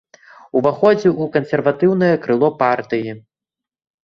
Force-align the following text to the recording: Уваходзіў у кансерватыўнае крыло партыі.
Уваходзіў 0.61 1.13
у 1.25 1.27
кансерватыўнае 1.35 2.09
крыло 2.25 2.49
партыі. 2.63 3.15